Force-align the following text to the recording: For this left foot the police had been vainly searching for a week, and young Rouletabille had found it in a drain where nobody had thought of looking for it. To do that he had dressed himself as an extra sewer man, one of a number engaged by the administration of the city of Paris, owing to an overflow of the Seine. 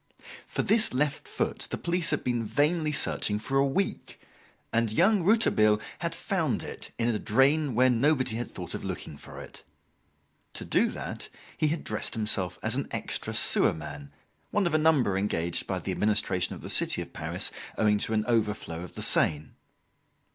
For 0.47 0.63
this 0.63 0.95
left 0.95 1.27
foot 1.27 1.67
the 1.69 1.77
police 1.77 2.09
had 2.09 2.23
been 2.23 2.43
vainly 2.43 2.91
searching 2.91 3.37
for 3.37 3.59
a 3.59 3.67
week, 3.67 4.19
and 4.73 4.91
young 4.91 5.21
Rouletabille 5.21 5.79
had 5.99 6.15
found 6.15 6.63
it 6.63 6.89
in 6.97 7.09
a 7.09 7.19
drain 7.19 7.75
where 7.75 7.91
nobody 7.91 8.35
had 8.37 8.49
thought 8.51 8.73
of 8.73 8.83
looking 8.83 9.15
for 9.15 9.39
it. 9.39 9.63
To 10.53 10.65
do 10.65 10.89
that 10.89 11.29
he 11.55 11.67
had 11.67 11.83
dressed 11.83 12.15
himself 12.15 12.57
as 12.63 12.75
an 12.75 12.87
extra 12.89 13.35
sewer 13.35 13.75
man, 13.75 14.11
one 14.49 14.65
of 14.65 14.73
a 14.73 14.79
number 14.79 15.19
engaged 15.19 15.67
by 15.67 15.77
the 15.77 15.91
administration 15.91 16.55
of 16.55 16.61
the 16.61 16.69
city 16.71 17.03
of 17.03 17.13
Paris, 17.13 17.51
owing 17.77 17.99
to 17.99 18.13
an 18.15 18.25
overflow 18.25 18.81
of 18.81 18.95
the 18.95 19.03
Seine. 19.03 19.51